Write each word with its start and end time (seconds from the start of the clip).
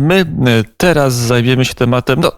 My 0.00 0.24
teraz 0.76 1.14
zajmiemy 1.14 1.64
się 1.64 1.74
tematem, 1.74 2.20
no 2.20 2.32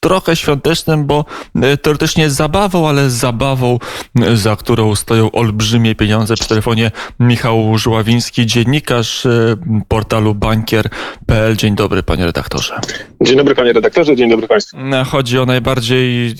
trochę 0.00 0.36
świątecznym, 0.36 1.06
bo 1.06 1.24
e, 1.62 1.76
teoretycznie 1.76 2.30
zabawą, 2.30 2.88
ale 2.88 3.10
zabawą, 3.10 3.78
e, 4.20 4.36
za 4.36 4.56
którą 4.56 4.94
stoją 4.94 5.30
olbrzymie 5.30 5.94
pieniądze. 5.94 6.34
Przy 6.34 6.48
telefonie 6.48 6.90
Michał 7.20 7.78
Żławiński, 7.78 8.46
dziennikarz 8.46 9.26
e, 9.26 9.56
portalu 9.88 10.34
bankier.pl. 10.34 11.56
Dzień 11.56 11.74
dobry, 11.74 12.02
panie 12.02 12.24
redaktorze. 12.24 12.80
Dzień 13.20 13.36
dobry, 13.36 13.54
panie 13.54 13.72
redaktorze, 13.72 14.16
dzień 14.16 14.30
dobry 14.30 14.48
państwu. 14.48 14.76
Chodzi 15.06 15.38
o 15.38 15.46
najbardziej, 15.46 16.34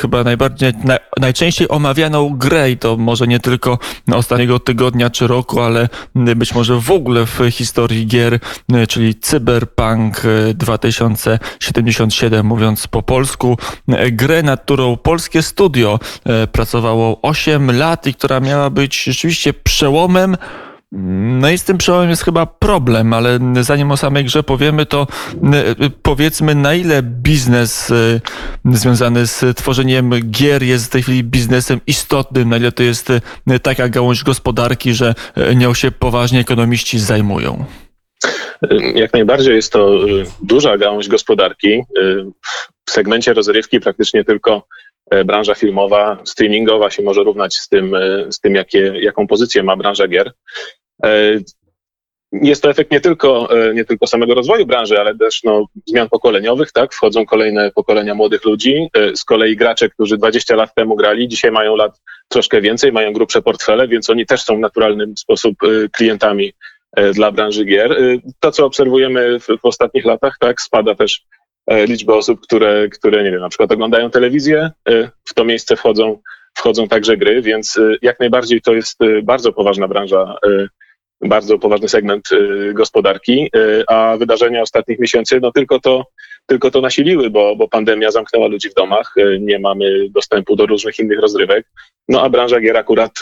chyba 0.00 0.24
najbardziej, 0.24 0.72
najczęściej 1.20 1.68
omawianą 1.68 2.36
grę 2.36 2.70
i 2.70 2.78
to 2.78 2.96
może 2.96 3.26
nie 3.26 3.40
tylko 3.40 3.78
ostatniego 4.12 4.58
tygodnia 4.58 5.10
czy 5.10 5.26
roku, 5.26 5.60
ale 5.60 5.88
być 6.14 6.54
może 6.54 6.80
w 6.80 6.90
ogóle 6.90 7.26
w 7.26 7.40
historii 7.50 8.06
gier, 8.06 8.38
czyli 8.88 9.14
Cyberpunk 9.14 10.22
2077, 10.54 12.46
mówiąc 12.46 12.86
po 12.96 13.02
polsku, 13.02 13.58
e, 13.88 14.10
grę, 14.10 14.42
nad 14.42 14.62
którą 14.62 14.96
polskie 14.96 15.42
studio 15.42 16.00
e, 16.24 16.46
pracowało 16.46 17.18
8 17.22 17.78
lat 17.78 18.06
i 18.06 18.14
która 18.14 18.40
miała 18.40 18.70
być 18.70 19.02
rzeczywiście 19.02 19.54
przełomem. 19.54 20.36
No 21.40 21.50
i 21.50 21.58
z 21.58 21.64
tym 21.64 21.78
przełomem 21.78 22.10
jest 22.10 22.24
chyba 22.24 22.46
problem, 22.46 23.12
ale 23.12 23.38
zanim 23.60 23.90
o 23.90 23.96
samej 23.96 24.24
grze 24.24 24.42
powiemy, 24.42 24.86
to 24.86 25.06
e, 25.80 25.90
powiedzmy 26.02 26.54
na 26.54 26.74
ile 26.74 27.02
biznes 27.02 27.92
związany 28.64 29.26
z 29.26 29.56
tworzeniem 29.56 30.10
gier 30.30 30.62
jest 30.62 30.86
w 30.86 30.88
tej 30.88 31.02
chwili 31.02 31.24
biznesem 31.24 31.80
istotnym, 31.86 32.48
na 32.48 32.56
ile 32.56 32.72
to 32.72 32.82
jest 32.82 33.12
taka 33.62 33.88
gałąź 33.88 34.24
gospodarki, 34.24 34.94
że 34.94 35.14
nią 35.56 35.74
się 35.74 35.90
poważnie 35.90 36.40
ekonomiści 36.40 36.98
zajmują. 36.98 37.64
Jak 38.94 39.12
najbardziej 39.12 39.54
jest 39.54 39.72
to 39.72 40.08
y, 40.08 40.24
duża 40.42 40.78
gałąź 40.78 41.08
gospodarki. 41.08 41.82
Y, 41.98 42.24
w 42.86 42.90
segmencie 42.90 43.34
rozrywki 43.34 43.80
praktycznie 43.80 44.24
tylko 44.24 44.66
e, 45.10 45.24
branża 45.24 45.54
filmowa, 45.54 46.18
streamingowa 46.24 46.90
się 46.90 47.02
może 47.02 47.22
równać 47.22 47.54
z 47.54 47.68
tym, 47.68 47.94
e, 47.94 48.32
z 48.32 48.40
tym 48.40 48.54
jakie, 48.54 48.92
jaką 49.00 49.26
pozycję 49.26 49.62
ma 49.62 49.76
branża 49.76 50.08
gier. 50.08 50.32
E, 51.04 51.10
jest 52.32 52.62
to 52.62 52.70
efekt 52.70 52.90
nie 52.90 53.00
tylko, 53.00 53.48
nie 53.74 53.84
tylko 53.84 54.06
samego 54.06 54.34
rozwoju 54.34 54.66
branży, 54.66 55.00
ale 55.00 55.16
też 55.18 55.42
no, 55.44 55.66
zmian 55.86 56.08
pokoleniowych, 56.08 56.72
tak? 56.72 56.94
Wchodzą 56.94 57.26
kolejne 57.26 57.70
pokolenia 57.70 58.14
młodych 58.14 58.44
ludzi. 58.44 58.88
Z 59.14 59.24
kolei 59.24 59.56
gracze, 59.56 59.88
którzy 59.88 60.16
20 60.16 60.56
lat 60.56 60.74
temu 60.74 60.96
grali, 60.96 61.28
dzisiaj 61.28 61.50
mają 61.50 61.76
lat 61.76 62.00
troszkę 62.28 62.60
więcej, 62.60 62.92
mają 62.92 63.12
grubsze 63.12 63.42
portfele, 63.42 63.88
więc 63.88 64.10
oni 64.10 64.26
też 64.26 64.42
są 64.42 64.56
w 64.56 64.60
naturalny 64.60 65.06
sposób 65.16 65.54
klientami 65.92 66.52
dla 67.14 67.32
branży 67.32 67.64
gier. 67.64 67.92
E, 67.92 68.18
to, 68.40 68.52
co 68.52 68.66
obserwujemy 68.66 69.40
w, 69.40 69.46
w 69.46 69.64
ostatnich 69.64 70.04
latach, 70.04 70.36
tak, 70.40 70.60
spada 70.60 70.94
też 70.94 71.22
e, 71.66 71.86
liczba 71.86 72.14
osób, 72.14 72.40
które, 72.40 72.88
które, 72.88 73.24
nie 73.24 73.30
wiem, 73.30 73.40
na 73.40 73.48
przykład 73.48 73.72
oglądają 73.72 74.10
telewizję, 74.10 74.70
w 75.24 75.34
to 75.34 75.44
miejsce 75.44 75.76
wchodzą, 75.76 76.18
wchodzą 76.54 76.88
także 76.88 77.16
gry, 77.16 77.42
więc 77.42 77.78
jak 78.02 78.20
najbardziej 78.20 78.60
to 78.62 78.74
jest 78.74 78.98
bardzo 79.22 79.52
poważna 79.52 79.88
branża, 79.88 80.38
bardzo 81.20 81.58
poważny 81.58 81.88
segment 81.88 82.28
gospodarki, 82.72 83.50
a 83.88 84.16
wydarzenia 84.18 84.62
ostatnich 84.62 84.98
miesięcy, 84.98 85.40
no 85.42 85.52
tylko 85.52 85.80
to, 85.80 86.04
tylko 86.46 86.70
to 86.70 86.80
nasiliły, 86.80 87.30
bo, 87.30 87.56
bo 87.56 87.68
pandemia 87.68 88.10
zamknęła 88.10 88.46
ludzi 88.46 88.70
w 88.70 88.74
domach, 88.74 89.14
nie 89.40 89.58
mamy 89.58 90.08
dostępu 90.10 90.56
do 90.56 90.66
różnych 90.66 90.98
innych 90.98 91.20
rozrywek, 91.20 91.66
no 92.08 92.22
a 92.22 92.28
branża 92.28 92.60
gier 92.60 92.76
akurat 92.76 93.12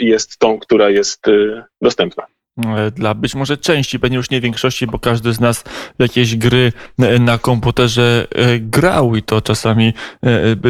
jest 0.00 0.38
tą, 0.38 0.58
która 0.58 0.90
jest 0.90 1.26
dostępna. 1.80 2.26
E, 2.58 2.90
dla 2.90 3.14
być 3.14 3.34
może 3.34 3.56
części, 3.56 3.98
pewnie 3.98 4.16
już 4.16 4.30
nie 4.30 4.40
większości, 4.40 4.86
bo 4.86 4.98
każdy 4.98 5.32
z 5.32 5.40
nas 5.40 5.64
jakieś 5.98 6.36
gry 6.36 6.72
e, 6.98 7.18
na 7.18 7.38
komputerze 7.38 8.26
e, 8.34 8.58
grał 8.58 9.16
i 9.16 9.22
to 9.22 9.42
czasami 9.42 9.94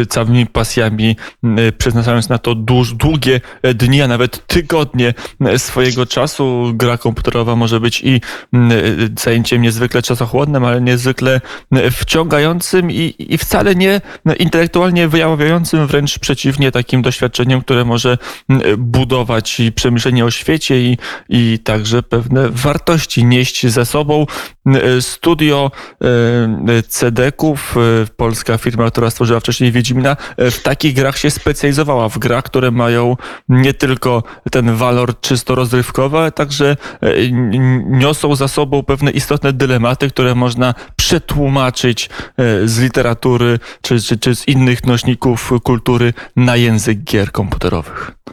całymi 0.08 0.46
pasjami, 0.46 1.16
przeznaczając 1.78 2.28
na 2.28 2.38
to 2.38 2.54
długie 2.94 3.40
dni, 3.74 4.02
a 4.02 4.08
nawet 4.08 4.46
tygodnie 4.46 5.14
swojego 5.56 6.06
czasu. 6.06 6.72
Gra 6.74 6.98
komputerowa 6.98 7.56
może 7.56 7.80
być 7.80 8.02
i 8.04 8.20
zajęciem 9.18 9.62
niezwykle 9.62 10.02
czasochłonnym, 10.02 10.64
ale 10.64 10.80
niezwykle 10.80 11.40
wciągającym 11.90 12.90
i, 12.90 13.14
i 13.18 13.38
wcale 13.38 13.74
nie 13.74 14.00
intelektualnie 14.38 15.08
wyjawiającym, 15.08 15.86
wręcz 15.86 16.18
przeciwnie, 16.18 16.72
takim 16.72 17.02
doświadczeniem, 17.02 17.60
które 17.60 17.84
może 17.84 18.18
budować 18.78 19.60
i 19.60 19.72
przemyślenie 19.72 20.24
o 20.24 20.30
świecie 20.30 20.80
i, 20.80 20.98
i 21.28 21.58
tak 21.64 21.73
także 21.74 22.02
pewne 22.02 22.48
wartości 22.50 23.24
nieść 23.24 23.66
ze 23.66 23.86
sobą. 23.86 24.26
E, 24.66 25.02
studio 25.02 25.70
e, 26.68 26.82
CD-ków, 26.82 27.76
e, 27.76 28.06
polska 28.16 28.58
firma, 28.58 28.90
która 28.90 29.10
stworzyła 29.10 29.40
wcześniej 29.40 29.72
Wiedźmina, 29.72 30.16
w 30.38 30.62
takich 30.62 30.94
grach 30.94 31.18
się 31.18 31.30
specjalizowała, 31.30 32.08
w 32.08 32.18
grach, 32.18 32.44
które 32.44 32.70
mają 32.70 33.16
nie 33.48 33.74
tylko 33.74 34.22
ten 34.50 34.76
walor 34.76 35.20
czysto 35.20 35.54
rozrywkowy, 35.54 36.18
ale 36.18 36.32
także 36.32 36.76
niosą 37.84 38.36
za 38.36 38.48
sobą 38.48 38.82
pewne 38.82 39.10
istotne 39.10 39.52
dylematy, 39.52 40.10
które 40.10 40.34
można 40.34 40.74
przetłumaczyć 40.96 42.10
z 42.64 42.78
literatury 42.78 43.58
czy, 43.82 44.00
czy, 44.00 44.18
czy 44.18 44.36
z 44.36 44.48
innych 44.48 44.86
nośników 44.86 45.52
kultury 45.62 46.12
na 46.36 46.56
język 46.56 46.98
gier 47.04 47.32
komputerowych. 47.32 48.24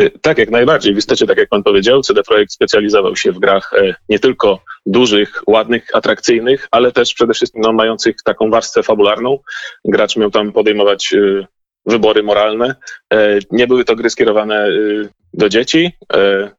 Y, 0.00 0.10
tak, 0.22 0.38
jak 0.38 0.50
najbardziej. 0.50 0.94
W 0.94 0.98
istocie, 0.98 1.26
tak 1.26 1.38
jak 1.38 1.48
pan 1.48 1.62
powiedział, 1.62 2.02
CD 2.02 2.22
Projekt 2.22 2.52
specjalizował 2.52 3.16
się 3.16 3.32
w 3.32 3.38
grach 3.38 3.72
e, 3.76 3.94
nie 4.08 4.18
tylko 4.18 4.60
dużych, 4.86 5.42
ładnych, 5.46 5.88
atrakcyjnych, 5.92 6.68
ale 6.70 6.92
też 6.92 7.14
przede 7.14 7.34
wszystkim 7.34 7.62
no, 7.62 7.72
mających 7.72 8.16
taką 8.24 8.50
warstwę 8.50 8.82
fabularną. 8.82 9.38
Gracz 9.84 10.16
miał 10.16 10.30
tam 10.30 10.52
podejmować 10.52 11.12
y, 11.12 11.46
wybory 11.86 12.22
moralne. 12.22 12.74
E, 13.12 13.38
nie 13.50 13.66
były 13.66 13.84
to 13.84 13.96
gry 13.96 14.10
skierowane 14.10 14.68
y, 14.68 15.08
do 15.34 15.48
dzieci. 15.48 15.92
E, 16.12 16.50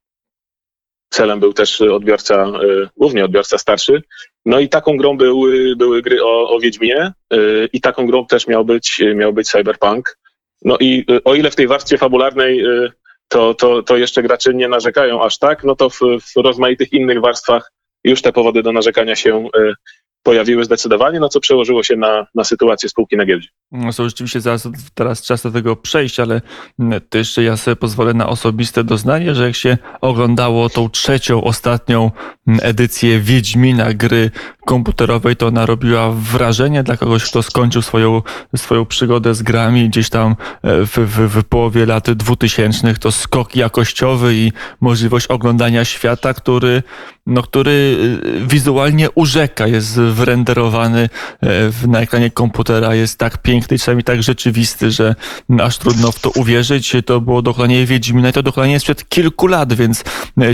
celem 1.10 1.40
był 1.40 1.54
też 1.54 1.82
odbiorca, 1.82 2.52
głównie 2.98 3.26
odbiorca 3.26 3.58
starszy. 3.58 4.02
No 4.46 4.60
i 4.60 4.70
taką 4.70 4.98
grą 4.98 5.18
były, 5.18 5.76
były 5.76 6.02
gry 6.02 6.24
o, 6.24 6.50
o 6.50 6.60
Wiedźminie 6.60 7.14
i 7.74 7.82
taką 7.82 8.08
grą 8.08 8.26
też 8.26 8.48
miał 8.48 8.66
być, 8.66 9.04
miał 9.16 9.34
być 9.34 9.48
Cyberpunk. 9.48 10.18
No 10.62 10.78
i 10.80 11.06
o 11.26 11.36
ile 11.36 11.52
w 11.52 11.56
tej 11.56 11.68
warstwie 11.68 11.98
fabularnej 11.98 12.64
to, 13.36 13.54
to, 13.54 13.84
to 13.84 13.98
jeszcze 13.98 14.24
gracze 14.24 14.54
nie 14.54 14.68
narzekają 14.68 15.24
aż 15.24 15.38
tak, 15.38 15.64
no 15.64 15.76
to 15.76 15.90
w, 15.90 16.00
w 16.00 16.36
rozmaitych 16.36 16.94
innych 16.94 17.22
warstwach 17.22 17.72
już 18.04 18.22
te 18.22 18.32
powody 18.32 18.64
do 18.64 18.72
narzekania 18.72 19.16
się 19.16 19.50
e, 19.58 19.74
pojawiły 20.26 20.64
zdecydowanie, 20.66 21.20
no 21.20 21.30
co 21.30 21.40
przełożyło 21.40 21.84
się 21.84 21.96
na, 21.96 22.28
na 22.36 22.44
sytuację 22.44 22.90
spółki 22.90 23.18
na 23.18 23.26
giełdzie. 23.26 23.48
No 23.72 23.94
to 23.94 24.04
rzeczywiście 24.04 24.42
zaraz, 24.42 24.68
teraz 24.94 25.22
czas 25.22 25.44
do 25.44 25.52
tego 25.52 25.76
przejść, 25.76 26.20
ale 26.20 26.42
to 27.10 27.18
jeszcze 27.18 27.44
ja 27.44 27.58
sobie 27.58 27.76
pozwolę 27.76 28.14
na 28.14 28.28
osobiste 28.28 28.84
doznanie, 28.84 29.36
że 29.36 29.46
jak 29.46 29.56
się 29.56 29.78
oglądało 30.02 30.70
tą 30.70 30.90
trzecią, 30.90 31.44
ostatnią 31.44 32.12
edycję 32.62 33.20
Wiedźmina 33.20 33.94
gry 33.94 34.32
komputerowej, 34.66 35.36
to 35.36 35.48
ona 35.48 35.66
robiła 35.66 36.12
wrażenie 36.12 36.84
dla 36.84 36.98
kogoś, 36.98 37.30
kto 37.30 37.44
skończył 37.44 37.82
swoją, 37.82 38.22
swoją 38.56 38.86
przygodę 38.86 39.34
z 39.34 39.44
grami 39.44 39.90
gdzieś 39.90 40.10
tam 40.10 40.32
e, 40.32 40.86
w, 40.86 40.98
w, 40.98 41.40
w 41.40 41.44
połowie 41.44 41.86
lat 41.86 42.12
dwutysięcznych. 42.12 43.00
To 43.00 43.12
skok 43.12 43.56
jakościowy 43.56 44.36
i 44.36 44.52
możliwość 44.82 45.28
oglądania 45.28 45.86
świata, 45.86 46.34
który, 46.34 46.84
no, 47.26 47.44
który 47.44 47.98
e, 48.42 48.48
wizualnie 48.48 49.12
urzeka, 49.12 49.68
jest 49.68 50.00
wyrenderowany 50.00 51.10
e, 51.44 51.88
na 51.88 52.00
ekranie 52.00 52.32
komputera, 52.32 52.96
jest 52.96 53.20
tak 53.20 53.38
piękny, 53.38 53.80
czasami 53.80 54.04
tak 54.04 54.24
rzeczywisty, 54.24 54.92
że 54.92 55.16
aż 55.60 55.78
trudno 55.78 56.12
w 56.12 56.20
to 56.20 56.30
uwierzyć. 56.30 56.94
To 57.06 57.22
było 57.22 57.42
dokonanie 57.42 57.86
Wiedźmina 57.86 58.30
i 58.30 58.34
to 58.34 58.44
dokonanie 58.44 58.74
jest 58.74 58.86
przed 58.86 59.10
kilku 59.10 59.48
lat, 59.48 59.74
więc 59.74 60.04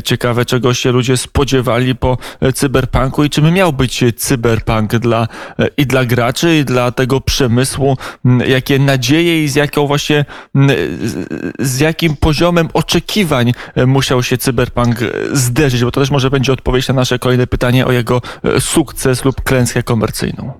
ciekawe, 0.04 0.46
czego 0.46 0.74
się 0.74 0.92
ludzie 0.92 1.18
spodziewali 1.18 1.96
po 1.96 2.18
cyberpunku 2.54 3.24
i 3.24 3.30
czym 3.30 3.54
miał 3.54 3.74
być 3.74 4.04
cyberpunk 4.18 4.96
dla, 4.96 5.28
i 5.78 5.86
dla 5.86 6.06
graczy, 6.06 6.57
i 6.57 6.66
dla 6.66 6.92
tego 6.92 7.22
przemysłu, 7.22 7.98
jakie 8.48 8.80
nadzieje 8.80 9.44
i 9.44 9.48
z 9.48 9.56
jaką 9.56 9.88
właśnie, 9.88 10.25
z 11.60 11.80
jakim 11.80 12.16
poziomem 12.16 12.69
oczekiwań 12.74 13.54
musiał 13.88 14.24
się 14.24 14.38
cyberpunk 14.38 15.00
zderzyć, 15.34 15.84
bo 15.84 15.92
to 15.92 16.01
też 16.01 16.12
może 16.12 16.30
będzie 16.30 16.51
odpowiedź 16.62 16.88
na 16.88 16.94
nasze 16.94 17.19
kolejne 17.19 17.48
pytanie 17.48 17.86
o 17.86 17.92
jego 17.92 18.22
sukces 18.60 19.25
lub 19.25 19.42
klęskę 19.42 19.84
komercyjną. 19.84 20.54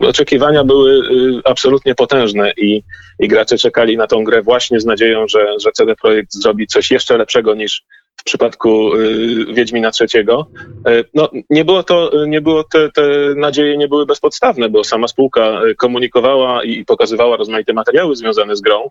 Oczekiwania 0.00 0.64
były 0.64 0.92
y, 0.92 1.40
absolutnie 1.44 1.94
potężne 1.94 2.52
i, 2.56 2.82
i 3.18 3.28
gracze 3.28 3.58
czekali 3.58 3.96
na 3.96 4.06
tą 4.06 4.24
grę 4.24 4.42
właśnie 4.42 4.80
z 4.80 4.84
nadzieją, 4.84 5.28
że, 5.28 5.46
że 5.60 5.72
CD 5.72 5.94
Projekt 5.96 6.32
zrobi 6.32 6.66
coś 6.66 6.90
jeszcze 6.90 7.18
lepszego 7.18 7.54
niż, 7.54 7.84
w 8.16 8.24
przypadku 8.24 8.94
y, 8.94 9.54
Wiedźmina 9.54 9.90
trzeciego. 9.90 10.46
Y, 10.88 11.04
no, 11.14 11.28
nie 11.50 11.64
było 11.64 11.82
to, 11.82 12.10
nie 12.26 12.40
było 12.40 12.64
te, 12.64 12.90
te 12.92 13.02
nadzieje 13.36 13.76
nie 13.76 13.88
były 13.88 14.06
bezpodstawne, 14.06 14.68
bo 14.68 14.84
sama 14.84 15.08
spółka 15.08 15.64
y, 15.64 15.74
komunikowała 15.74 16.64
i 16.64 16.84
pokazywała 16.84 17.36
rozmaite 17.36 17.72
materiały 17.72 18.16
związane 18.16 18.56
z 18.56 18.60
grą, 18.60 18.90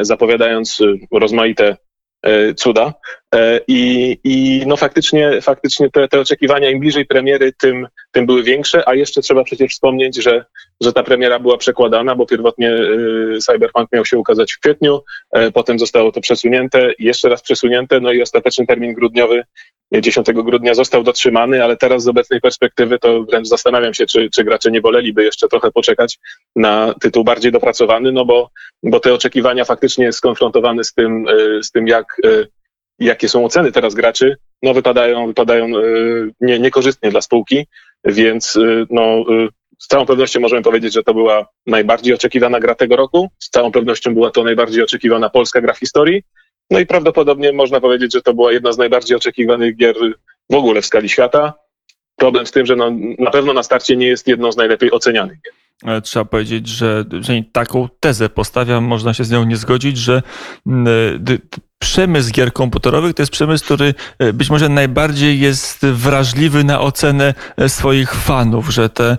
zapowiadając 0.00 0.78
rozmaite 1.12 1.76
cuda. 2.56 2.94
E, 3.34 3.60
I, 3.68 4.18
i 4.24 4.62
no 4.66 4.76
faktycznie, 4.76 5.40
faktycznie 5.40 5.90
te, 5.90 6.08
te 6.08 6.20
oczekiwania 6.20 6.70
im 6.70 6.80
bliżej 6.80 7.06
premiery, 7.06 7.52
tym, 7.52 7.88
tym 8.12 8.26
były 8.26 8.42
większe, 8.42 8.88
a 8.88 8.94
jeszcze 8.94 9.22
trzeba 9.22 9.44
przecież 9.44 9.72
wspomnieć, 9.72 10.22
że, 10.22 10.44
że 10.80 10.92
ta 10.92 11.02
premiera 11.02 11.38
była 11.38 11.56
przekładana, 11.56 12.14
bo 12.14 12.26
pierwotnie 12.26 12.72
y, 12.72 13.38
Cyberpunk 13.40 13.92
miał 13.92 14.04
się 14.04 14.18
ukazać 14.18 14.52
w 14.52 14.60
kwietniu, 14.60 15.00
e, 15.32 15.52
potem 15.52 15.78
zostało 15.78 16.12
to 16.12 16.20
przesunięte, 16.20 16.92
jeszcze 16.98 17.28
raz 17.28 17.42
przesunięte, 17.42 18.00
no 18.00 18.12
i 18.12 18.22
ostateczny 18.22 18.66
termin 18.66 18.94
grudniowy 18.94 19.42
10 19.92 20.26
grudnia 20.32 20.74
został 20.74 21.02
dotrzymany, 21.02 21.64
ale 21.64 21.76
teraz 21.76 22.02
z 22.02 22.08
obecnej 22.08 22.40
perspektywy 22.40 22.98
to 22.98 23.22
wręcz 23.22 23.48
zastanawiam 23.48 23.94
się, 23.94 24.06
czy, 24.06 24.30
czy 24.34 24.44
gracze 24.44 24.70
nie 24.70 24.80
woleliby 24.80 25.24
jeszcze 25.24 25.48
trochę 25.48 25.70
poczekać 25.70 26.18
na 26.56 26.94
tytuł 27.00 27.24
bardziej 27.24 27.52
dopracowany, 27.52 28.12
no 28.12 28.24
bo, 28.24 28.50
bo 28.82 29.00
te 29.00 29.14
oczekiwania 29.14 29.64
faktycznie 29.64 30.12
skonfrontowane 30.12 30.84
z 30.84 30.94
tym, 30.94 31.26
z 31.62 31.70
tym 31.70 31.88
jak 31.88 32.16
jakie 33.00 33.28
są 33.28 33.44
oceny 33.44 33.72
teraz 33.72 33.94
graczy, 33.94 34.36
no 34.62 34.74
wypadają, 34.74 35.26
wypadają 35.26 35.68
nie, 36.40 36.58
niekorzystnie 36.58 37.10
dla 37.10 37.20
spółki, 37.20 37.66
więc 38.04 38.58
no, 38.90 39.24
z 39.80 39.86
całą 39.86 40.06
pewnością 40.06 40.40
możemy 40.40 40.62
powiedzieć, 40.62 40.94
że 40.94 41.02
to 41.02 41.14
była 41.14 41.46
najbardziej 41.66 42.14
oczekiwana 42.14 42.60
gra 42.60 42.74
tego 42.74 42.96
roku. 42.96 43.30
Z 43.38 43.50
całą 43.50 43.72
pewnością 43.72 44.14
była 44.14 44.30
to 44.30 44.44
najbardziej 44.44 44.82
oczekiwana 44.82 45.30
polska 45.30 45.60
gra 45.60 45.72
w 45.72 45.78
historii. 45.78 46.22
No 46.70 46.78
i 46.78 46.86
prawdopodobnie 46.86 47.52
można 47.52 47.80
powiedzieć, 47.80 48.12
że 48.12 48.22
to 48.22 48.34
była 48.34 48.52
jedna 48.52 48.72
z 48.72 48.78
najbardziej 48.78 49.16
oczekiwanych 49.16 49.76
gier 49.76 49.96
w 50.50 50.54
ogóle 50.54 50.82
w 50.82 50.86
skali 50.86 51.08
świata. 51.08 51.54
Problem 52.16 52.46
z 52.46 52.50
tym, 52.50 52.66
że 52.66 52.76
no, 52.76 52.90
na 53.18 53.30
pewno 53.30 53.52
na 53.52 53.62
starcie 53.62 53.96
nie 53.96 54.06
jest 54.06 54.28
jedną 54.28 54.52
z 54.52 54.56
najlepiej 54.56 54.90
ocenianych 54.90 55.38
e, 55.86 56.00
trzeba 56.00 56.24
powiedzieć, 56.24 56.68
że, 56.68 57.04
że 57.20 57.42
taką 57.52 57.88
tezę 58.00 58.28
postawiam, 58.28 58.84
można 58.84 59.14
się 59.14 59.24
z 59.24 59.30
nią 59.30 59.44
nie 59.44 59.56
zgodzić, 59.56 59.98
że 59.98 60.22
przemysł 61.80 62.32
gier 62.32 62.52
komputerowych 62.52 63.14
to 63.14 63.22
jest 63.22 63.32
przemysł, 63.32 63.64
który 63.64 63.94
e, 64.18 64.32
być 64.32 64.50
może 64.50 64.68
najbardziej 64.68 65.40
jest 65.40 65.86
wrażliwy 65.86 66.64
na 66.64 66.80
ocenę 66.80 67.34
e, 67.56 67.68
swoich 67.68 68.14
fanów, 68.14 68.70
że 68.70 68.88
te 68.88 69.18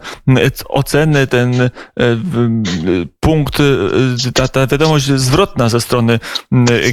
oceny, 0.69 1.27
ten 1.27 1.61
e, 1.61 1.69
punkt, 3.19 3.57
ta, 4.33 4.47
ta 4.47 4.67
wiadomość 4.67 5.05
zwrotna 5.05 5.69
ze 5.69 5.81
strony 5.81 6.19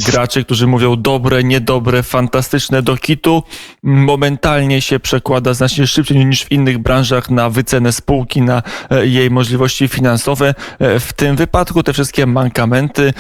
graczy, 0.07 0.45
którzy 0.45 0.67
mówią 0.67 0.97
dobre, 0.97 1.45
niedobre, 1.45 2.03
fantastyczne 2.03 2.83
do 2.83 2.97
kitu, 2.97 3.43
momentalnie 3.83 4.81
się 4.81 5.01
przekłada 5.01 5.55
znacznie 5.55 5.87
szybciej 5.87 6.27
niż 6.27 6.45
w 6.45 6.53
innych 6.53 6.79
branżach 6.79 7.31
na 7.31 7.51
wycenę 7.51 7.93
spółki, 7.93 8.43
na 8.43 8.63
jej 9.03 9.31
możliwości 9.31 9.89
finansowe. 9.89 10.55
W 10.81 11.13
tym 11.17 11.37
wypadku 11.37 11.83
te 11.83 11.93
wszystkie 11.93 12.27
mankamenty, 12.27 13.13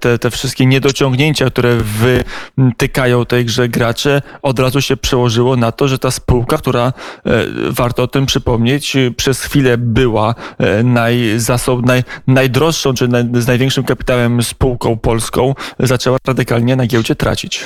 te, 0.00 0.18
te 0.18 0.30
wszystkie 0.30 0.66
niedociągnięcia, 0.66 1.50
które 1.50 1.83
wytykają 1.84 3.26
tej 3.26 3.44
grze 3.44 3.68
gracze, 3.68 4.22
od 4.42 4.58
razu 4.58 4.80
się 4.80 4.96
przełożyło 4.96 5.56
na 5.56 5.72
to, 5.72 5.88
że 5.88 5.98
ta 5.98 6.10
spółka, 6.10 6.58
która, 6.58 6.92
e, 7.26 7.44
warto 7.70 8.02
o 8.02 8.06
tym 8.06 8.26
przypomnieć, 8.26 8.96
przez 9.16 9.42
chwilę 9.42 9.78
była 9.78 10.34
e, 10.58 10.82
najzasob, 10.82 11.86
naj, 11.86 12.02
najdroższą, 12.26 12.94
czy 12.94 13.08
naj, 13.08 13.24
z 13.34 13.46
największym 13.46 13.84
kapitałem 13.84 14.42
spółką 14.42 14.98
polską, 14.98 15.54
zaczęła 15.78 16.18
radykalnie 16.26 16.76
na 16.76 16.86
giełdzie 16.86 17.14
tracić. 17.14 17.64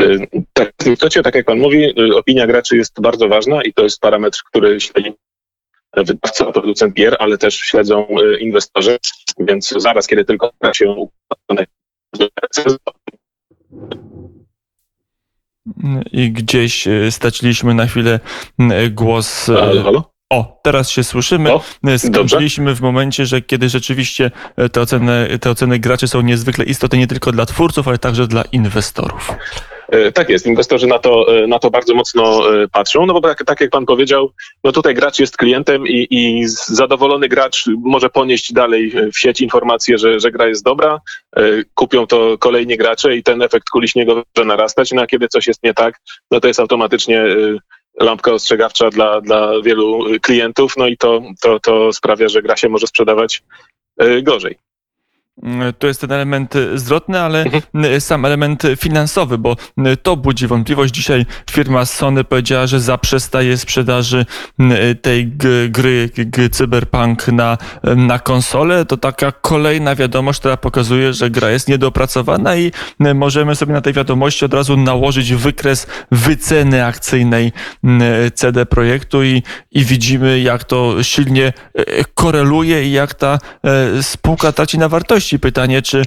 E, 0.00 0.04
tak, 0.52 0.72
w 0.82 0.86
istocie, 0.86 1.22
tak 1.22 1.34
jak 1.34 1.46
pan 1.46 1.58
mówi, 1.58 1.94
opinia 2.14 2.46
graczy 2.46 2.76
jest 2.76 3.00
bardzo 3.00 3.28
ważna 3.28 3.62
i 3.62 3.72
to 3.72 3.82
jest 3.82 4.00
parametr, 4.00 4.38
który 4.44 4.80
śledzi 4.80 5.12
wydawca, 5.96 6.52
producent 6.52 6.94
gier, 6.94 7.16
ale 7.18 7.38
też 7.38 7.54
śledzą 7.54 8.06
inwestorzy, 8.40 8.98
więc 9.38 9.74
zaraz, 9.76 10.06
kiedy 10.06 10.24
tylko 10.24 10.50
się 10.74 11.08
i 16.12 16.32
gdzieś 16.32 16.88
e, 16.88 17.10
straciliśmy 17.10 17.74
na 17.74 17.86
chwilę 17.86 18.20
głos. 18.90 19.48
E, 19.48 19.54
halo, 19.54 19.82
halo? 19.82 20.18
O, 20.30 20.60
teraz 20.62 20.90
się 20.90 21.04
słyszymy. 21.04 21.52
O, 21.52 21.62
Skończyliśmy 21.98 22.74
w 22.74 22.80
momencie, 22.80 23.26
że 23.26 23.42
kiedy 23.42 23.68
rzeczywiście 23.68 24.30
e, 24.56 24.68
te 24.68 24.80
oceny, 24.80 25.38
te 25.40 25.50
oceny 25.50 25.78
graczy 25.78 26.08
są 26.08 26.20
niezwykle 26.20 26.64
istotne 26.64 26.98
nie 26.98 27.06
tylko 27.06 27.32
dla 27.32 27.46
twórców, 27.46 27.88
ale 27.88 27.98
także 27.98 28.26
dla 28.26 28.42
inwestorów. 28.42 29.32
E, 29.88 30.12
tak 30.12 30.28
jest, 30.28 30.46
inwestorzy 30.46 30.86
na 30.86 30.98
to, 30.98 31.38
e, 31.38 31.46
na 31.46 31.58
to 31.58 31.70
bardzo 31.70 31.94
mocno 31.94 32.54
e, 32.62 32.68
patrzą, 32.68 33.06
no 33.06 33.14
bo 33.14 33.20
tak, 33.20 33.44
tak 33.44 33.60
jak 33.60 33.70
pan 33.70 33.86
powiedział, 33.86 34.32
no 34.64 34.72
tutaj 34.72 34.94
gracz 34.94 35.18
jest 35.18 35.36
klientem 35.36 35.86
i, 35.86 36.06
i 36.10 36.48
zadowolony 36.48 37.28
gracz 37.28 37.64
może 37.78 38.10
ponieść 38.10 38.52
dalej 38.52 38.92
w 39.12 39.18
sieć 39.18 39.40
informację, 39.40 39.98
że, 39.98 40.20
że 40.20 40.30
gra 40.30 40.46
jest 40.46 40.64
dobra, 40.64 41.00
kupią 41.74 42.06
to 42.06 42.38
kolejni 42.38 42.76
gracze 42.76 43.16
i 43.16 43.22
ten 43.22 43.42
efekt 43.42 43.68
kuli 43.70 43.88
śniegowej 43.88 44.24
może 44.36 44.46
narastać, 44.46 44.92
no 44.92 45.02
a 45.02 45.06
kiedy 45.06 45.28
coś 45.28 45.46
jest 45.46 45.62
nie 45.62 45.74
tak, 45.74 46.00
no 46.30 46.40
to 46.40 46.48
jest 46.48 46.60
automatycznie 46.60 47.24
lampka 48.00 48.32
ostrzegawcza 48.32 48.90
dla, 48.90 49.20
dla 49.20 49.52
wielu 49.62 50.04
klientów, 50.22 50.72
no 50.76 50.86
i 50.86 50.96
to, 50.96 51.22
to, 51.40 51.60
to 51.60 51.92
sprawia, 51.92 52.28
że 52.28 52.42
gra 52.42 52.56
się 52.56 52.68
może 52.68 52.86
sprzedawać 52.86 53.42
gorzej. 54.22 54.67
To 55.78 55.86
jest 55.86 56.00
ten 56.00 56.12
element 56.12 56.54
zwrotny, 56.74 57.20
ale 57.20 57.44
Mhm. 57.44 58.00
sam 58.00 58.24
element 58.24 58.62
finansowy, 58.76 59.38
bo 59.38 59.56
to 60.02 60.16
budzi 60.16 60.46
wątpliwość. 60.46 60.94
Dzisiaj 60.94 61.26
firma 61.50 61.84
Sony 61.84 62.24
powiedziała, 62.24 62.66
że 62.66 62.80
zaprzestaje 62.80 63.56
sprzedaży 63.58 64.26
tej 65.02 65.26
gry, 65.68 66.10
gry 66.16 66.50
Cyberpunk 66.50 67.28
na, 67.28 67.58
na 67.96 68.18
konsolę. 68.18 68.84
To 68.84 68.96
taka 68.96 69.32
kolejna 69.32 69.94
wiadomość, 69.94 70.38
która 70.38 70.56
pokazuje, 70.56 71.12
że 71.12 71.30
gra 71.30 71.50
jest 71.50 71.68
niedopracowana 71.68 72.56
i 72.56 72.72
możemy 73.14 73.56
sobie 73.56 73.72
na 73.72 73.80
tej 73.80 73.92
wiadomości 73.92 74.44
od 74.44 74.54
razu 74.54 74.76
nałożyć 74.76 75.34
wykres 75.34 75.86
wyceny 76.12 76.84
akcyjnej 76.84 77.52
CD 78.34 78.66
Projektu 78.66 79.24
i, 79.24 79.42
i 79.72 79.84
widzimy, 79.84 80.40
jak 80.40 80.64
to 80.64 81.02
silnie 81.02 81.52
e, 81.74 82.04
koreluje 82.14 82.84
i 82.84 82.92
jak 82.92 83.14
ta 83.14 83.38
e, 83.64 84.02
spółka 84.02 84.52
traci 84.52 84.78
na 84.78 84.88
wartości 84.88 85.27
pytanie, 85.38 85.82
czy 85.82 86.02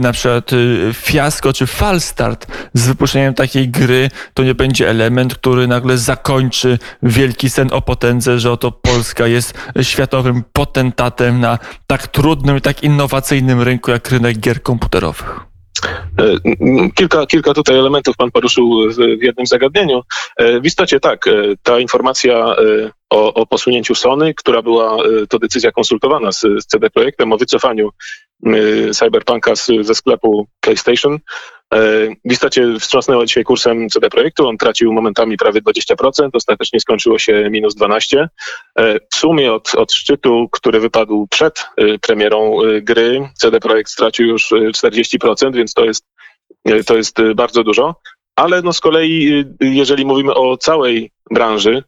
na 0.00 0.12
przykład 0.12 0.52
y, 0.52 0.90
fiasko, 0.94 1.52
czy 1.52 1.66
falstart 1.66 2.46
z 2.74 2.86
wypuszczeniem 2.86 3.34
takiej 3.34 3.68
gry 3.68 4.10
to 4.34 4.42
nie 4.42 4.54
będzie 4.54 4.88
element, 4.90 5.34
który 5.34 5.66
nagle 5.66 5.98
zakończy 5.98 6.78
wielki 7.02 7.50
sen 7.50 7.68
o 7.72 7.82
potędze, 7.82 8.38
że 8.38 8.52
oto 8.52 8.72
Polska 8.72 9.26
jest 9.26 9.54
światowym 9.82 10.42
potentatem 10.52 11.40
na 11.40 11.58
tak 11.86 12.06
trudnym 12.06 12.56
i 12.56 12.60
tak 12.60 12.82
innowacyjnym 12.82 13.62
rynku 13.62 13.90
jak 13.90 14.10
rynek 14.10 14.38
gier 14.38 14.62
komputerowych. 14.62 15.54
E, 16.18 16.90
kilka, 16.94 17.26
kilka 17.26 17.54
tutaj 17.54 17.78
elementów 17.78 18.16
pan 18.16 18.30
poruszył 18.30 18.90
w 19.18 19.22
jednym 19.22 19.46
zagadnieniu. 19.46 20.02
E, 20.36 20.60
w 20.60 20.66
istocie 20.66 21.00
tak, 21.00 21.26
e, 21.28 21.32
ta 21.62 21.78
informacja 21.78 22.56
o, 23.10 23.34
o 23.34 23.46
posunięciu 23.46 23.94
Sony, 23.94 24.34
która 24.34 24.62
była 24.62 24.96
to 25.28 25.38
decyzja 25.38 25.72
konsultowana 25.72 26.32
z, 26.32 26.40
z 26.40 26.66
CD 26.66 26.90
Projektem 26.90 27.32
o 27.32 27.36
wycofaniu 27.36 27.90
Cyberpunka 28.92 29.56
z, 29.56 29.70
ze 29.80 29.94
sklepu 29.94 30.46
PlayStation, 30.60 31.18
w 32.24 32.32
istocie 32.32 32.74
wstrząsnęła 32.80 33.26
dzisiaj 33.26 33.44
kursem 33.44 33.88
CD 33.88 34.10
Projektu. 34.10 34.48
On 34.48 34.58
tracił 34.58 34.92
momentami 34.92 35.36
prawie 35.36 35.60
20%, 35.60 36.28
ostatecznie 36.32 36.80
skończyło 36.80 37.18
się 37.18 37.50
minus 37.50 37.76
12%. 37.76 38.26
W 39.12 39.16
sumie 39.16 39.52
od, 39.52 39.74
od 39.74 39.92
szczytu, 39.92 40.48
który 40.52 40.80
wypadł 40.80 41.26
przed 41.30 41.66
premierą 42.00 42.58
gry, 42.82 43.28
CD 43.38 43.60
Projekt 43.60 43.90
stracił 43.90 44.26
już 44.26 44.52
40%, 44.52 45.54
więc 45.54 45.74
to 45.74 45.84
jest, 45.84 46.04
to 46.86 46.96
jest 46.96 47.16
bardzo 47.34 47.64
dużo. 47.64 47.94
Ale 48.36 48.62
no 48.62 48.72
z 48.72 48.80
kolei, 48.80 49.44
jeżeli 49.60 50.04
mówimy 50.04 50.34
o 50.34 50.56
całej 50.56 51.10
branży, 51.30 51.82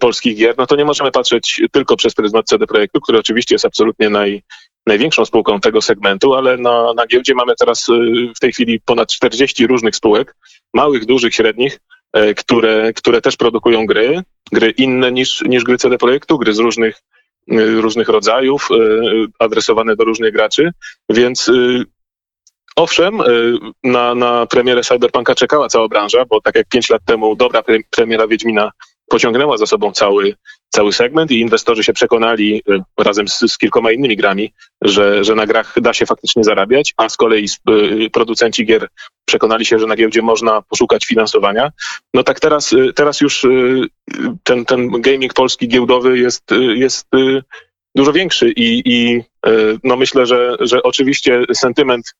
polskich 0.00 0.36
gier, 0.36 0.54
no 0.58 0.66
to 0.66 0.76
nie 0.76 0.84
możemy 0.84 1.10
patrzeć 1.10 1.62
tylko 1.72 1.96
przez 1.96 2.14
pryzmat 2.14 2.46
CD 2.46 2.66
Projektu, 2.66 3.00
który 3.00 3.18
oczywiście 3.18 3.54
jest 3.54 3.64
absolutnie 3.64 4.10
naj, 4.10 4.42
największą 4.86 5.24
spółką 5.24 5.60
tego 5.60 5.82
segmentu, 5.82 6.34
ale 6.34 6.56
na, 6.56 6.92
na 6.96 7.06
giełdzie 7.06 7.34
mamy 7.34 7.52
teraz 7.58 7.88
y, 7.88 7.92
w 8.36 8.40
tej 8.40 8.52
chwili 8.52 8.80
ponad 8.80 9.12
40 9.12 9.66
różnych 9.66 9.96
spółek, 9.96 10.36
małych, 10.74 11.06
dużych, 11.06 11.34
średnich, 11.34 11.80
e, 12.12 12.34
które, 12.34 12.92
które 12.92 13.20
też 13.20 13.36
produkują 13.36 13.86
gry, 13.86 14.22
gry 14.52 14.70
inne 14.70 15.12
niż, 15.12 15.42
niż 15.42 15.64
gry 15.64 15.78
CD 15.78 15.98
Projektu, 15.98 16.38
gry 16.38 16.54
z 16.54 16.58
różnych, 16.58 17.02
y, 17.52 17.80
różnych 17.80 18.08
rodzajów, 18.08 18.68
y, 18.70 19.26
adresowane 19.38 19.96
do 19.96 20.04
różnych 20.04 20.32
graczy, 20.32 20.70
więc 21.08 21.50
Owszem, 22.76 23.18
na, 23.84 24.14
na 24.14 24.46
premierę 24.46 24.82
Cyberpunka 24.82 25.34
czekała 25.34 25.68
cała 25.68 25.88
branża, 25.88 26.24
bo 26.24 26.40
tak 26.40 26.54
jak 26.54 26.68
pięć 26.68 26.90
lat 26.90 27.02
temu 27.04 27.36
dobra 27.36 27.62
premiera 27.90 28.26
Wiedźmina 28.26 28.70
pociągnęła 29.08 29.56
za 29.56 29.66
sobą 29.66 29.92
cały, 29.92 30.34
cały 30.70 30.92
segment 30.92 31.30
i 31.30 31.40
inwestorzy 31.40 31.84
się 31.84 31.92
przekonali 31.92 32.62
e, 32.68 33.04
razem 33.04 33.28
z, 33.28 33.38
z, 33.38 33.58
kilkoma 33.58 33.92
innymi 33.92 34.16
grami, 34.16 34.52
że, 34.82 35.24
że 35.24 35.34
na 35.34 35.46
grach 35.46 35.74
da 35.80 35.92
się 35.92 36.06
faktycznie 36.06 36.44
zarabiać, 36.44 36.94
a 36.96 37.08
z 37.08 37.16
kolei 37.16 37.44
e, 37.44 38.10
producenci 38.10 38.66
gier 38.66 38.88
przekonali 39.24 39.64
się, 39.64 39.78
że 39.78 39.86
na 39.86 39.96
giełdzie 39.96 40.22
można 40.22 40.62
poszukać 40.62 41.06
finansowania. 41.06 41.70
No 42.14 42.22
tak 42.22 42.40
teraz, 42.40 42.72
e, 42.72 42.92
teraz 42.92 43.20
już 43.20 43.46
ten, 44.42 44.64
ten 44.64 44.90
gaming 45.00 45.34
polski 45.34 45.68
giełdowy 45.68 46.18
jest, 46.18 46.44
jest 46.74 47.06
dużo 47.94 48.12
większy 48.12 48.50
i, 48.50 48.82
i 48.84 49.22
no 49.84 49.96
myślę, 49.96 50.26
że, 50.26 50.56
że 50.60 50.82
oczywiście 50.82 51.44
sentyment 51.54 52.14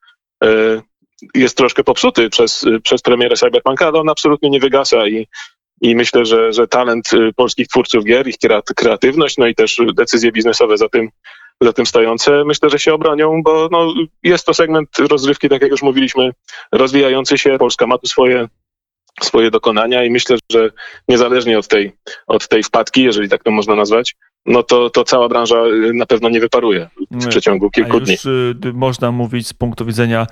jest 1.34 1.56
troszkę 1.56 1.84
popsuty 1.84 2.30
przez, 2.30 2.64
przez 2.82 3.02
premierę 3.02 3.36
Cyberpunka, 3.36 3.86
ale 3.86 4.00
on 4.00 4.08
absolutnie 4.08 4.50
nie 4.50 4.60
wygasa 4.60 5.06
i, 5.08 5.26
i 5.80 5.96
myślę, 5.96 6.24
że, 6.24 6.52
że 6.52 6.68
talent 6.68 7.12
y, 7.12 7.32
polskich 7.36 7.68
twórców 7.68 8.04
gier, 8.04 8.28
ich 8.28 8.36
kreatywność, 8.76 9.38
no 9.38 9.46
i 9.46 9.54
też 9.54 9.80
decyzje 9.94 10.32
biznesowe 10.32 10.76
za 10.76 10.88
tym, 10.88 11.08
za 11.60 11.72
tym 11.72 11.86
stojące, 11.86 12.44
myślę, 12.44 12.70
że 12.70 12.78
się 12.78 12.94
obronią, 12.94 13.42
bo 13.42 13.68
no, 13.70 13.94
jest 14.22 14.46
to 14.46 14.54
segment 14.54 14.88
rozrywki, 14.98 15.48
tak 15.48 15.62
jak 15.62 15.70
już 15.70 15.82
mówiliśmy, 15.82 16.30
rozwijający 16.72 17.38
się. 17.38 17.58
Polska 17.58 17.86
ma 17.86 17.98
tu 17.98 18.06
swoje 18.06 18.48
swoje 19.22 19.50
dokonania 19.50 20.04
i 20.04 20.10
myślę, 20.10 20.36
że 20.52 20.70
niezależnie 21.08 21.58
od 21.58 21.68
tej, 21.68 21.92
od 22.26 22.48
tej 22.48 22.62
wpadki, 22.62 23.02
jeżeli 23.02 23.28
tak 23.28 23.42
to 23.42 23.50
można 23.50 23.74
nazwać, 23.74 24.16
no 24.46 24.62
to, 24.62 24.90
to 24.90 25.04
cała 25.04 25.28
branża 25.28 25.56
y, 25.66 25.94
na 25.94 26.06
pewno 26.06 26.28
nie 26.28 26.40
wyparuje 26.40 26.90
w 27.10 27.26
przeciągu 27.26 27.70
kilku 27.70 27.98
już 27.98 28.08
dni. 28.08 28.16
Y, 28.66 28.72
można 28.72 29.12
mówić 29.12 29.46
z 29.46 29.52
punktu 29.52 29.86
widzenia 29.86 30.26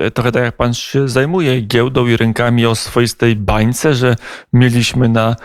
y, 0.00 0.10
trochę 0.10 0.32
tak 0.32 0.42
jak 0.42 0.56
pan 0.56 0.74
się 0.74 1.08
zajmuje 1.08 1.60
giełdą 1.60 2.06
i 2.06 2.16
rynkami 2.16 2.66
o 2.66 2.74
swoistej 2.74 3.36
bańce, 3.36 3.94
że 3.94 4.16
mieliśmy 4.52 5.08
na, 5.08 5.36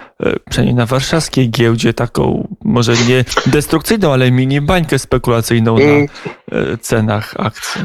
przynajmniej 0.50 0.76
na 0.76 0.86
warszawskiej 0.86 1.50
giełdzie 1.50 1.94
taką 1.94 2.48
może 2.64 2.94
nie 3.08 3.26
destrukcyjną, 3.54 4.14
ale 4.14 4.32
mini 4.32 4.62
bańkę 4.62 5.00
spekulacyjną 5.00 5.78
na 5.78 5.84
mm. 5.84 6.08
cenach 6.82 7.34
akcji 7.38 7.82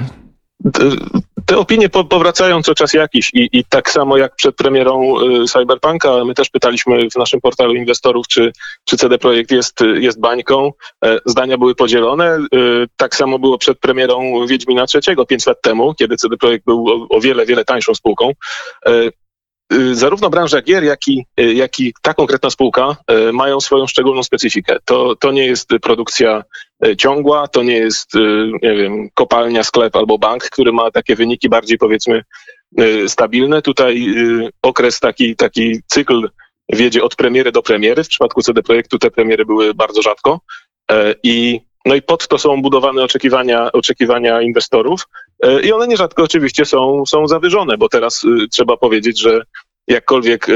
te 1.47 1.59
opinie 1.59 1.89
powracają 1.89 2.63
co 2.63 2.75
czas 2.75 2.93
jakiś 2.93 3.31
i, 3.35 3.49
i 3.53 3.65
tak 3.65 3.91
samo 3.91 4.17
jak 4.17 4.37
przed 4.37 4.57
premierą 4.57 5.21
y, 5.21 5.47
Cyberpunka, 5.47 6.25
my 6.25 6.35
też 6.35 6.51
pytaliśmy 6.51 7.11
w 7.11 7.17
naszym 7.17 7.41
portalu 7.41 7.75
inwestorów, 7.75 8.29
czy, 8.29 8.53
czy 8.85 8.97
CD 8.97 9.19
Projekt 9.19 9.51
jest, 9.51 9.81
jest 9.95 10.21
bańką. 10.21 10.73
E, 11.05 11.19
zdania 11.27 11.59
były 11.59 11.75
podzielone. 11.75 12.39
Y, 12.55 12.87
tak 12.97 13.17
samo 13.17 13.39
było 13.39 13.59
przed 13.59 13.79
premierą 13.79 14.47
Wiedźmina 14.47 14.85
III, 14.95 15.17
5 15.29 15.47
lat 15.47 15.63
temu, 15.63 15.95
kiedy 15.95 16.17
CD 16.17 16.37
Projekt 16.37 16.65
był 16.65 16.89
o, 16.89 17.17
o 17.17 17.21
wiele, 17.21 17.47
wiele 17.47 17.65
tańszą 17.65 17.95
spółką. 17.95 18.33
Y, 19.73 19.95
zarówno 19.95 20.31
branża 20.31 20.63
gier, 20.63 20.85
jak 20.85 21.09
i, 21.09 21.27
jak 21.37 21.81
i 21.81 21.95
ta 22.03 22.15
konkretna 22.15 22.51
spółka 22.51 22.97
mają 23.33 23.61
swoją 23.61 23.87
szczególną 23.87 24.23
specyfikę. 24.23 24.77
To, 24.85 25.17
to 25.17 25.33
nie 25.33 25.47
jest 25.47 25.69
produkcja 25.83 26.43
ciągła, 26.99 27.49
to 27.49 27.63
nie 27.63 27.77
jest, 27.77 28.15
nie 28.63 28.77
wiem, 28.77 29.09
kopalnia, 29.15 29.65
sklep 29.65 29.97
albo 29.97 30.19
bank, 30.19 30.45
który 30.45 30.73
ma 30.73 30.91
takie 30.91 31.17
wyniki 31.17 31.49
bardziej 31.49 31.79
powiedzmy 31.79 32.23
stabilne. 33.07 33.63
Tutaj 33.63 34.07
okres 34.63 35.01
taki, 35.01 35.37
taki 35.37 35.81
cykl 35.87 36.29
wiedzie 36.73 37.03
od 37.03 37.17
premiery 37.17 37.53
do 37.53 37.63
premiery. 37.63 38.05
W 38.05 38.09
przypadku 38.09 38.43
CD 38.43 38.63
Projektu 38.63 38.99
te 38.99 39.11
premiery 39.11 39.45
były 39.45 39.75
bardzo 39.75 40.03
rzadko 40.03 40.41
i 41.23 41.61
no 41.87 41.95
i 41.95 42.03
pod 42.03 42.29
to 42.29 42.39
są 42.39 42.63
budowane 42.63 43.03
oczekiwania, 43.03 43.73
oczekiwania 43.73 44.43
inwestorów. 44.43 45.09
I 45.65 45.73
one 45.73 45.89
nierzadko 45.89 46.23
oczywiście 46.23 46.65
są, 46.65 47.03
są 47.07 47.29
zawyżone, 47.29 47.79
bo 47.79 47.89
teraz 47.89 48.23
trzeba 48.53 48.77
powiedzieć, 48.77 49.21
że 49.21 49.43
jakkolwiek 49.87 50.47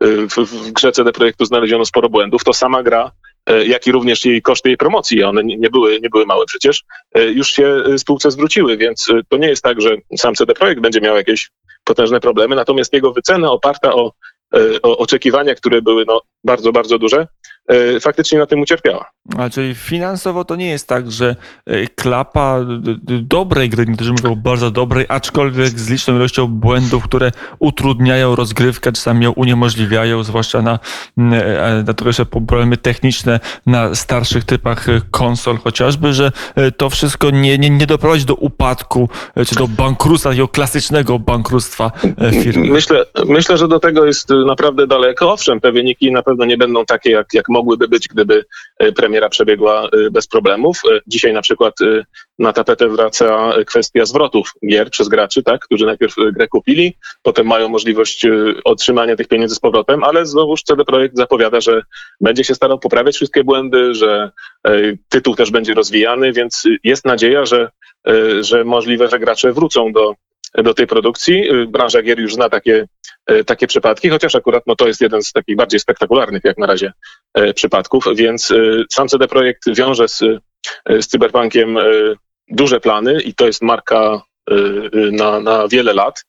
w, 0.00 0.36
w 0.36 0.72
grze 0.72 0.92
CD 0.92 1.12
Projektu 1.12 1.44
znaleziono 1.44 1.84
sporo 1.84 2.08
błędów, 2.08 2.44
to 2.44 2.52
sama 2.52 2.82
gra 2.82 3.10
E, 3.46 3.64
jak 3.66 3.86
i 3.86 3.92
również 3.92 4.24
jej 4.24 4.42
koszty 4.42 4.68
jej 4.68 4.76
promocji, 4.76 5.24
one 5.24 5.44
nie 5.44 5.70
były, 5.70 6.00
nie 6.00 6.10
były 6.10 6.26
małe 6.26 6.46
przecież, 6.46 6.84
e, 7.14 7.24
już 7.24 7.52
się 7.52 7.82
e, 7.94 7.98
spółce 7.98 8.30
zwróciły, 8.30 8.76
więc 8.76 9.06
to 9.28 9.36
nie 9.36 9.48
jest 9.48 9.62
tak, 9.62 9.80
że 9.80 9.96
sam 10.16 10.34
CD 10.34 10.54
Projekt 10.54 10.80
będzie 10.80 11.00
miał 11.00 11.16
jakieś 11.16 11.50
potężne 11.84 12.20
problemy, 12.20 12.56
natomiast 12.56 12.92
jego 12.92 13.12
wycena 13.12 13.52
oparta 13.52 13.94
o, 13.94 14.12
o 14.82 14.98
oczekiwania, 14.98 15.54
które 15.54 15.82
były 15.82 16.04
no, 16.06 16.20
bardzo, 16.44 16.72
bardzo 16.72 16.98
duże, 16.98 17.26
E, 17.61 17.61
faktycznie 18.00 18.38
na 18.38 18.46
tym 18.46 18.60
ucierpiała. 18.60 19.10
A 19.38 19.50
czyli 19.50 19.74
finansowo 19.74 20.44
to 20.44 20.56
nie 20.56 20.70
jest 20.70 20.88
tak, 20.88 21.10
że 21.10 21.36
e, 21.66 21.86
klapa 21.86 22.60
dobrej 23.06 23.68
gry, 23.68 23.86
niektórzy 23.86 24.12
mówią 24.12 24.34
bardzo 24.34 24.70
dobrej, 24.70 25.06
aczkolwiek 25.08 25.68
z 25.68 25.90
liczną 25.90 26.16
ilością 26.16 26.46
błędów, 26.46 27.04
które 27.04 27.30
utrudniają 27.58 28.36
rozgrywkę, 28.36 28.92
czasami 28.92 29.24
ją 29.24 29.32
uniemożliwiają, 29.32 30.22
zwłaszcza 30.22 30.62
na, 30.62 30.78
e, 31.18 31.84
na 31.86 31.94
trochę 31.94 32.24
problemy 32.24 32.76
techniczne 32.76 33.40
na 33.66 33.94
starszych 33.94 34.44
typach 34.44 34.86
konsol 35.10 35.58
chociażby, 35.58 36.12
że 36.12 36.32
to 36.76 36.90
wszystko 36.90 37.30
nie, 37.30 37.58
nie, 37.58 37.70
nie 37.70 37.86
doprowadzi 37.86 38.24
do 38.24 38.34
upadku, 38.34 39.08
czy 39.46 39.54
do 39.54 39.68
bankructwa, 39.68 40.30
takiego 40.30 40.48
klasycznego 40.48 41.18
bankructwa 41.18 41.90
firmy. 42.42 42.66
Myślę, 42.66 43.04
myślę, 43.26 43.58
że 43.58 43.68
do 43.68 43.80
tego 43.80 44.06
jest 44.06 44.28
naprawdę 44.46 44.86
daleko. 44.86 45.32
Owszem, 45.32 45.60
te 45.60 45.72
wyniki 45.72 46.12
na 46.12 46.22
pewno 46.22 46.44
nie 46.44 46.56
będą 46.56 46.84
takie, 46.84 47.10
jak, 47.10 47.34
jak 47.34 47.48
mogłyby 47.52 47.88
być, 47.88 48.08
gdyby 48.08 48.44
e, 48.78 48.92
premiera 48.92 49.28
przebiegła 49.28 49.84
e, 49.84 50.10
bez 50.10 50.26
problemów. 50.26 50.80
E, 50.90 51.00
dzisiaj 51.06 51.32
na 51.32 51.42
przykład 51.42 51.74
na 52.38 52.52
tapetę 52.52 52.88
wraca 52.88 53.52
kwestia 53.66 54.04
zwrotów 54.04 54.52
gier 54.70 54.90
przez 54.90 55.08
graczy, 55.08 55.42
tak, 55.42 55.64
którzy 55.64 55.86
najpierw 55.86 56.14
grę 56.32 56.48
kupili, 56.48 56.96
potem 57.22 57.46
mają 57.46 57.68
możliwość 57.68 58.26
otrzymania 58.64 59.16
tych 59.16 59.28
pieniędzy 59.28 59.54
z 59.54 59.60
powrotem, 59.60 60.04
ale 60.04 60.26
znowuż 60.26 60.62
CD 60.62 60.84
Projekt 60.84 61.16
zapowiada, 61.16 61.60
że 61.60 61.82
będzie 62.20 62.44
się 62.44 62.54
starał 62.54 62.78
poprawiać 62.78 63.14
wszystkie 63.14 63.44
błędy, 63.44 63.94
że 63.94 64.30
tytuł 65.08 65.34
też 65.34 65.50
będzie 65.50 65.74
rozwijany, 65.74 66.32
więc 66.32 66.64
jest 66.84 67.04
nadzieja, 67.04 67.46
że, 67.46 67.70
że 68.40 68.64
możliwe, 68.64 69.08
że 69.08 69.18
gracze 69.18 69.52
wrócą 69.52 69.92
do, 69.92 70.14
do 70.54 70.74
tej 70.74 70.86
produkcji. 70.86 71.44
Branża 71.68 72.02
gier 72.02 72.20
już 72.20 72.34
zna 72.34 72.48
takie 72.48 72.86
takie 73.46 73.66
przypadki, 73.66 74.08
chociaż 74.08 74.34
akurat 74.34 74.62
no, 74.66 74.76
to 74.76 74.86
jest 74.86 75.00
jeden 75.00 75.22
z 75.22 75.32
takich 75.32 75.56
bardziej 75.56 75.80
spektakularnych 75.80 76.44
jak 76.44 76.58
na 76.58 76.66
razie 76.66 76.92
e, 77.34 77.54
przypadków, 77.54 78.04
więc 78.14 78.50
e, 78.50 78.56
sam 78.90 79.08
CD 79.08 79.28
Projekt 79.28 79.62
wiąże 79.74 80.08
z, 80.08 80.18
z 80.88 81.06
Cyberpunkiem 81.06 81.78
duże 82.48 82.80
plany 82.80 83.22
i 83.22 83.34
to 83.34 83.46
jest 83.46 83.62
marka 83.62 84.22
na, 85.12 85.40
na 85.40 85.68
wiele 85.68 85.92
lat, 85.94 86.24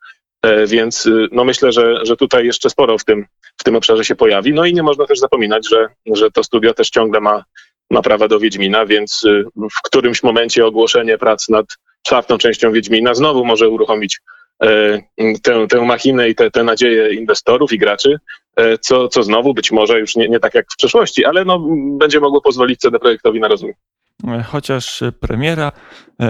więc 0.68 1.10
no 1.32 1.44
myślę, 1.44 1.72
że, 1.72 2.06
że 2.06 2.16
tutaj 2.16 2.46
jeszcze 2.46 2.70
sporo 2.70 2.98
w 2.98 3.06
tym, 3.06 3.26
w 3.58 3.64
tym 3.64 3.76
obszarze 3.76 4.06
się 4.06 4.16
pojawi. 4.16 4.54
No 4.54 4.66
i 4.66 4.74
nie 4.74 4.84
można 4.84 5.06
też 5.06 5.20
zapominać, 5.20 5.70
że, 5.70 5.88
że 6.06 6.32
to 6.32 6.44
studio 6.44 6.74
też 6.74 6.90
ciągle 6.90 7.22
ma, 7.22 7.44
ma 7.92 8.02
prawa 8.02 8.28
do 8.28 8.40
Wiedźmina, 8.40 8.86
więc 8.86 9.26
w 9.56 9.82
którymś 9.84 10.24
momencie 10.24 10.66
ogłoszenie 10.66 11.18
prac 11.18 11.50
nad 11.50 11.66
czwartą 12.04 12.38
częścią 12.38 12.72
Wiedźmina 12.72 13.14
znowu 13.14 13.46
może 13.46 13.70
uruchomić 13.70 14.20
E, 14.20 14.43
tę, 15.44 15.68
tę 15.70 15.82
machinę 15.82 16.30
i 16.30 16.36
te, 16.36 16.52
te 16.52 16.64
nadzieje 16.64 17.14
inwestorów 17.14 17.74
i 17.74 17.78
graczy, 17.78 18.20
e, 18.56 18.78
co, 18.78 19.08
co 19.08 19.24
znowu 19.24 19.54
być 19.54 19.72
może 19.72 20.00
już 20.00 20.16
nie, 20.16 20.30
nie 20.30 20.40
tak 20.40 20.54
jak 20.54 20.66
w 20.74 20.78
przeszłości, 20.78 21.26
ale 21.26 21.46
no, 21.46 21.68
będzie 21.98 22.20
mogło 22.20 22.42
pozwolić 22.42 22.80
CD 22.80 23.00
Projektowi 23.00 23.40
na 23.40 23.48
rozwój. 23.48 23.74
E, 24.28 24.44
chociaż 24.44 25.04
premiera 25.20 25.72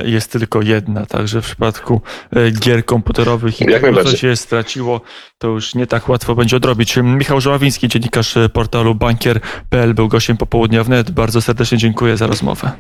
jest 0.06 0.32
tylko 0.32 0.62
jedna, 0.62 1.06
także 1.06 1.42
w 1.42 1.46
przypadku 1.46 2.02
gier 2.60 2.86
komputerowych 2.86 3.62
i 3.62 3.66
tego, 3.66 4.04
co 4.04 4.18
się 4.18 4.36
straciło, 4.36 5.02
to 5.38 5.48
już 5.48 5.75
nie 5.75 5.88
tak 5.88 6.10
łatwo 6.10 6.36
będzie 6.36 6.58
odrobić. 6.58 6.98
Michał 6.98 7.42
Żoławiński, 7.42 7.88
dziennikarz 7.88 8.36
portalu 8.54 8.96
bankier.pl 8.96 9.94
był 9.94 10.08
gościem 10.08 10.38
popołudnia 10.38 10.84
wnet. 10.84 11.12
Bardzo 11.12 11.42
serdecznie 11.42 11.78
dziękuję 11.78 12.18
za 12.18 12.28
rozmowę. 12.28 12.72